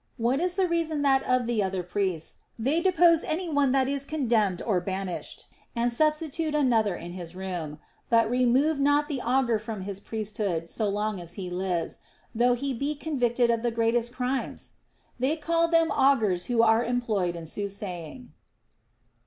[0.17, 4.03] What is the reason that of the other priests they depose any one that is
[4.03, 7.77] condemned or banished, and substitute another in his room;
[8.09, 11.99] but remove not the augur from his priesthood so long as he lives,
[12.33, 14.73] though he be con victed of the greatest crimes?
[15.19, 18.33] They call them augurs who are employed in soothsaying.